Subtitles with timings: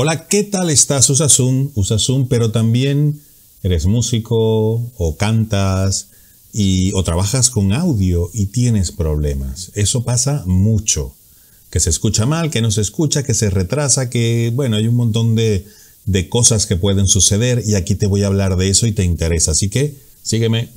[0.00, 1.10] Hola, ¿qué tal estás?
[1.10, 3.20] Usa Zoom, usa Zoom, pero también
[3.64, 6.10] eres músico o cantas
[6.52, 9.72] y, o trabajas con audio y tienes problemas.
[9.74, 11.16] Eso pasa mucho.
[11.70, 14.94] Que se escucha mal, que no se escucha, que se retrasa, que, bueno, hay un
[14.94, 15.66] montón de,
[16.04, 19.02] de cosas que pueden suceder y aquí te voy a hablar de eso y te
[19.02, 19.50] interesa.
[19.50, 20.68] Así que sígueme.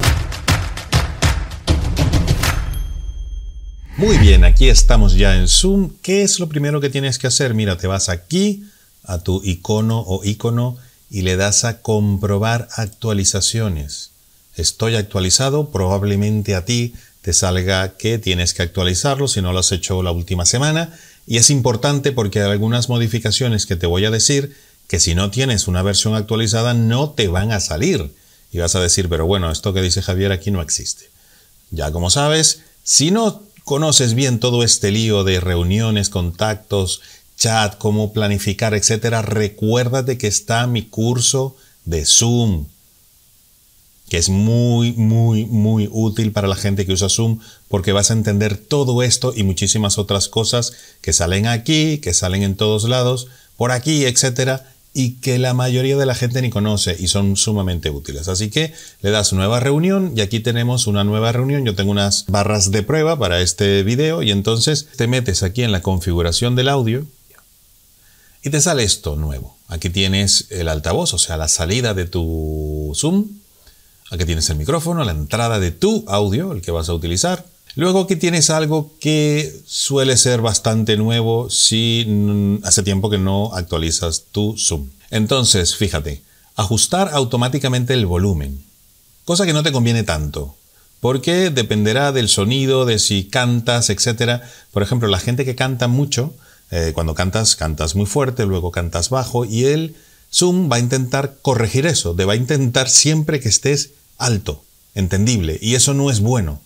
[3.97, 5.91] Muy bien, aquí estamos ya en Zoom.
[6.01, 7.53] ¿Qué es lo primero que tienes que hacer?
[7.53, 8.63] Mira, te vas aquí
[9.03, 10.77] a tu icono o icono
[11.09, 14.11] y le das a comprobar actualizaciones.
[14.55, 19.71] Estoy actualizado, probablemente a ti te salga que tienes que actualizarlo si no lo has
[19.71, 20.97] hecho la última semana.
[21.27, 24.55] Y es importante porque hay algunas modificaciones que te voy a decir
[24.87, 28.11] que si no tienes una versión actualizada no te van a salir.
[28.51, 31.09] Y vas a decir, pero bueno, esto que dice Javier aquí no existe.
[31.69, 37.01] Ya como sabes, si no conoces bien todo este lío de reuniones, contactos,
[37.41, 42.67] chat, cómo planificar, etcétera, recuérdate que está mi curso de Zoom,
[44.09, 48.13] que es muy, muy, muy útil para la gente que usa Zoom, porque vas a
[48.13, 53.25] entender todo esto y muchísimas otras cosas que salen aquí, que salen en todos lados,
[53.57, 57.89] por aquí, etcétera, y que la mayoría de la gente ni conoce y son sumamente
[57.89, 58.27] útiles.
[58.27, 61.65] Así que le das nueva reunión y aquí tenemos una nueva reunión.
[61.65, 65.71] Yo tengo unas barras de prueba para este video y entonces te metes aquí en
[65.71, 67.07] la configuración del audio
[68.43, 69.57] y te sale esto nuevo.
[69.67, 73.27] Aquí tienes el altavoz, o sea, la salida de tu Zoom.
[74.09, 77.45] Aquí tienes el micrófono, la entrada de tu audio, el que vas a utilizar.
[77.75, 84.25] Luego aquí tienes algo que suele ser bastante nuevo si hace tiempo que no actualizas
[84.31, 84.89] tu Zoom.
[85.09, 86.21] Entonces, fíjate,
[86.55, 88.61] ajustar automáticamente el volumen.
[89.23, 90.57] Cosa que no te conviene tanto,
[90.99, 94.41] porque dependerá del sonido, de si cantas, etc.
[94.71, 96.33] Por ejemplo, la gente que canta mucho,
[96.71, 99.95] eh, cuando cantas, cantas muy fuerte, luego cantas bajo y el
[100.33, 104.63] Zoom va a intentar corregir eso, te va a intentar siempre que estés alto,
[104.95, 106.61] entendible, y eso no es bueno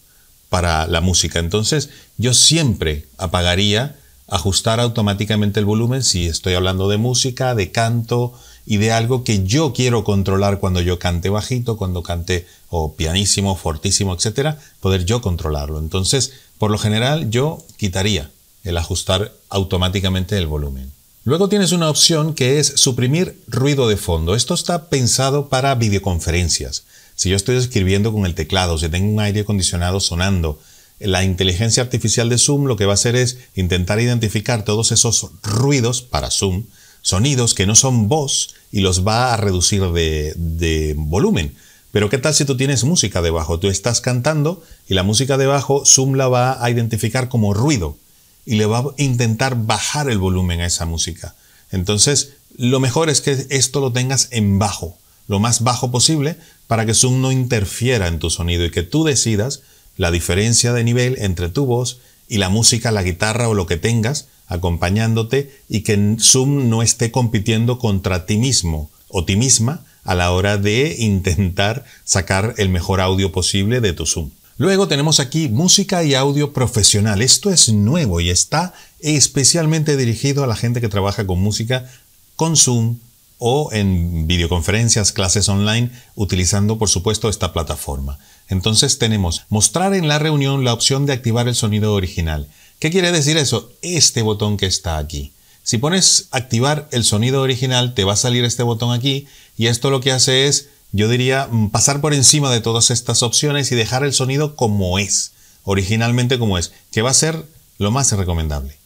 [0.50, 1.40] para la música.
[1.40, 3.96] Entonces yo siempre apagaría,
[4.28, 8.34] ajustar automáticamente el volumen si estoy hablando de música, de canto
[8.66, 13.56] y de algo que yo quiero controlar cuando yo cante bajito, cuando cante o pianísimo,
[13.56, 15.80] fortísimo, etcétera, poder yo controlarlo.
[15.80, 18.32] Entonces, por lo general yo quitaría
[18.66, 20.92] el ajustar automáticamente el volumen.
[21.24, 24.36] Luego tienes una opción que es suprimir ruido de fondo.
[24.36, 26.84] Esto está pensado para videoconferencias.
[27.16, 30.60] Si yo estoy escribiendo con el teclado, si tengo un aire acondicionado sonando,
[31.00, 35.32] la inteligencia artificial de Zoom lo que va a hacer es intentar identificar todos esos
[35.42, 36.66] ruidos para Zoom,
[37.02, 41.56] sonidos que no son voz y los va a reducir de, de volumen.
[41.92, 43.60] Pero ¿qué tal si tú tienes música debajo?
[43.60, 47.98] Tú estás cantando y la música debajo Zoom la va a identificar como ruido
[48.46, 51.36] y le va a intentar bajar el volumen a esa música.
[51.72, 54.98] Entonces, lo mejor es que esto lo tengas en bajo,
[55.28, 59.04] lo más bajo posible, para que Zoom no interfiera en tu sonido y que tú
[59.04, 59.62] decidas
[59.98, 63.78] la diferencia de nivel entre tu voz y la música, la guitarra o lo que
[63.78, 70.14] tengas acompañándote y que Zoom no esté compitiendo contra ti mismo o ti misma a
[70.14, 74.30] la hora de intentar sacar el mejor audio posible de tu Zoom.
[74.58, 77.22] Luego tenemos aquí música y audio profesional.
[77.22, 81.92] Esto es nuevo y está especialmente dirigido a la gente que trabaja con música
[82.38, 82.98] con Zoom,
[83.38, 88.18] o en videoconferencias, clases online, utilizando por supuesto esta plataforma.
[88.48, 92.48] Entonces tenemos mostrar en la reunión la opción de activar el sonido original.
[92.80, 93.72] ¿Qué quiere decir eso?
[93.82, 95.34] Este botón que está aquí.
[95.64, 99.28] Si pones activar el sonido original, te va a salir este botón aquí
[99.58, 103.22] y esto lo que hace es, yo diría, mm, pasar por encima de todas estas
[103.22, 105.34] opciones y dejar el sonido como es,
[105.64, 107.46] originalmente como es, que va a ser
[107.78, 108.78] lo más recomendable.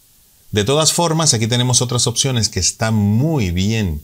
[0.52, 4.02] De todas formas, aquí tenemos otras opciones que están muy bien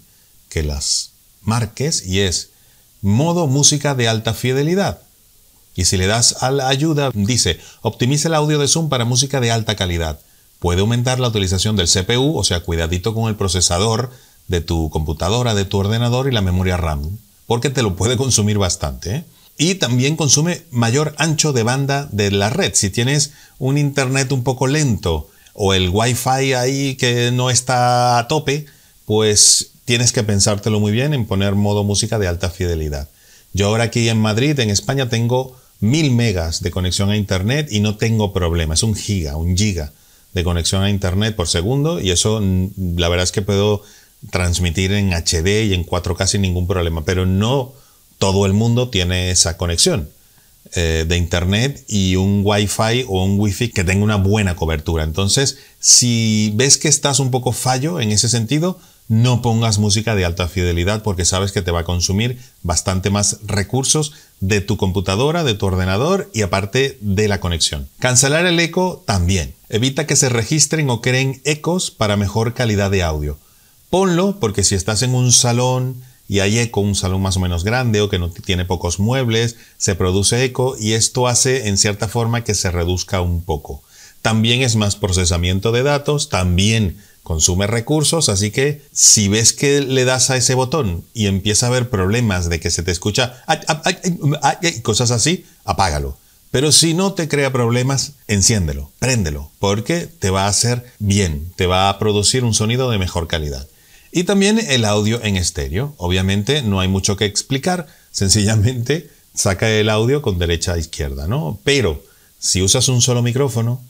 [0.49, 2.51] que las marques y es
[3.01, 5.01] modo música de alta fidelidad.
[5.75, 9.41] Y si le das a la ayuda, dice, optimiza el audio de Zoom para música
[9.41, 10.19] de alta calidad.
[10.59, 14.11] Puede aumentar la utilización del CPU, o sea, cuidadito con el procesador
[14.47, 18.57] de tu computadora, de tu ordenador y la memoria RAM, porque te lo puede consumir
[18.57, 19.15] bastante.
[19.15, 19.23] ¿eh?
[19.57, 22.73] Y también consume mayor ancho de banda de la red.
[22.73, 28.27] Si tienes un internet un poco lento o el wifi ahí que no está a
[28.27, 28.65] tope,
[29.05, 33.07] pues tienes que pensártelo muy bien en poner modo música de alta fidelidad.
[33.53, 37.79] Yo ahora aquí en Madrid, en España, tengo mil megas de conexión a internet y
[37.79, 38.73] no tengo problema.
[38.73, 39.93] Es un giga, un giga
[40.33, 43.83] de conexión a internet por segundo y eso mm, la verdad es que puedo
[44.31, 47.73] transmitir en HD y en 4K sin ningún problema, pero no
[48.17, 50.09] todo el mundo tiene esa conexión
[50.73, 55.03] eh, de internet y un wifi o un wifi que tenga una buena cobertura.
[55.03, 60.25] Entonces, si ves que estás un poco fallo en ese sentido, no pongas música de
[60.25, 65.43] alta fidelidad porque sabes que te va a consumir bastante más recursos de tu computadora,
[65.43, 67.87] de tu ordenador y aparte de la conexión.
[67.99, 69.53] Cancelar el eco también.
[69.69, 73.37] Evita que se registren o creen ecos para mejor calidad de audio.
[73.95, 77.63] Ponlo porque si estás en un salón y hay eco, un salón más o menos
[77.63, 82.09] grande o que no tiene pocos muebles, se produce eco y esto hace en cierta
[82.09, 83.83] forma que se reduzca un poco.
[84.21, 90.03] También es más procesamiento de datos, también consume recursos, así que si ves que le
[90.03, 93.45] das a ese botón y empieza a haber problemas de que se te escucha
[94.83, 96.17] cosas así, apágalo.
[96.51, 101.65] Pero si no te crea problemas, enciéndelo, préndelo, porque te va a hacer bien, te
[101.65, 103.69] va a producir un sonido de mejor calidad.
[104.15, 105.93] Y también el audio en estéreo.
[105.97, 111.59] Obviamente no hay mucho que explicar, sencillamente saca el audio con derecha a izquierda, ¿no?
[111.65, 112.01] Pero
[112.39, 113.81] si usas un solo micrófono,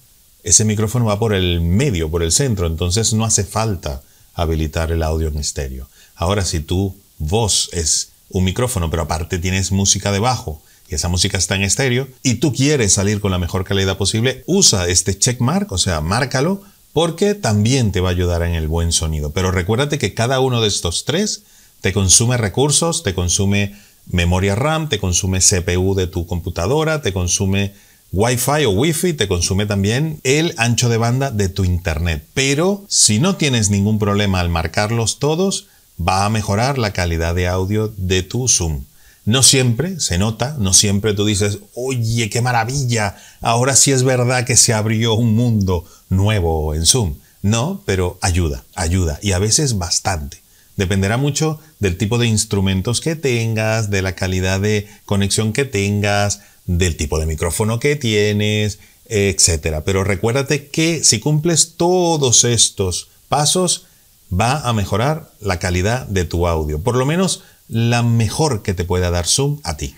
[0.41, 4.01] ese micrófono va por el medio, por el centro, entonces no hace falta
[4.33, 5.87] habilitar el audio en estéreo.
[6.15, 11.37] Ahora, si tu voz es un micrófono, pero aparte tienes música debajo y esa música
[11.37, 15.71] está en estéreo y tú quieres salir con la mejor calidad posible, usa este checkmark,
[15.71, 16.63] o sea, márcalo,
[16.95, 19.31] porque también te va a ayudar en el buen sonido.
[19.31, 21.43] Pero recuérdate que cada uno de estos tres
[21.81, 23.75] te consume recursos, te consume
[24.09, 27.73] memoria RAM, te consume CPU de tu computadora, te consume
[28.13, 32.23] Wi-Fi o Wi-Fi te consume también el ancho de banda de tu Internet.
[32.33, 35.67] Pero si no tienes ningún problema al marcarlos todos,
[35.99, 38.85] va a mejorar la calidad de audio de tu Zoom.
[39.25, 44.45] No siempre se nota, no siempre tú dices, oye, qué maravilla, ahora sí es verdad
[44.45, 47.15] que se abrió un mundo nuevo en Zoom.
[47.41, 50.41] No, pero ayuda, ayuda, y a veces bastante.
[50.77, 56.41] Dependerá mucho del tipo de instrumentos que tengas, de la calidad de conexión que tengas,
[56.65, 59.81] del tipo de micrófono que tienes, etc.
[59.85, 63.85] Pero recuérdate que si cumples todos estos pasos,
[64.33, 66.81] va a mejorar la calidad de tu audio.
[66.81, 69.95] Por lo menos la mejor que te pueda dar Zoom a ti.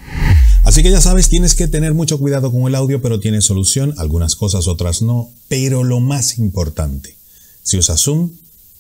[0.68, 3.94] Así que ya sabes, tienes que tener mucho cuidado con el audio, pero tiene solución,
[3.96, 5.32] algunas cosas, otras no.
[5.48, 7.16] Pero lo más importante,
[7.64, 8.32] si usas Zoom,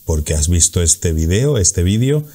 [0.03, 2.25] porque has visto este video, este vídeo,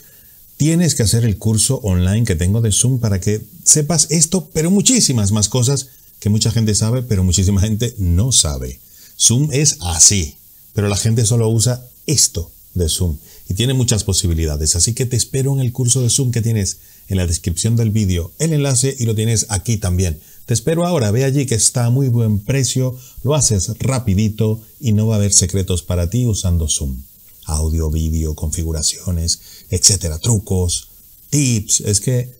[0.56, 4.70] tienes que hacer el curso online que tengo de Zoom para que sepas esto, pero
[4.70, 5.88] muchísimas más cosas
[6.18, 8.80] que mucha gente sabe, pero muchísima gente no sabe.
[9.20, 10.34] Zoom es así,
[10.72, 13.18] pero la gente solo usa esto de Zoom
[13.52, 14.76] y tiene muchas posibilidades.
[14.76, 16.78] Así que te espero en el curso de Zoom que tienes
[17.08, 20.18] en la descripción del vídeo, el enlace y lo tienes aquí también.
[20.46, 24.92] Te espero ahora, ve allí que está a muy buen precio, lo haces rapidito y
[24.92, 26.96] no va a haber secretos para ti usando Zoom
[27.44, 30.88] audio, vídeo, configuraciones, etcétera, trucos,
[31.28, 31.80] tips.
[31.80, 32.32] Es que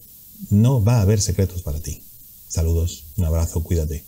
[0.51, 2.01] no va a haber secretos para ti.
[2.49, 4.05] Saludos, un abrazo, cuídate.